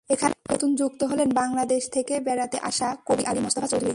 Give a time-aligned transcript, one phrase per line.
[0.09, 3.89] এখানে নতুন যুক্ত হলেন বাংলাদেশ থেকে বেড়াতে আসা কবি আলী মোস্তফা চৌধুরী।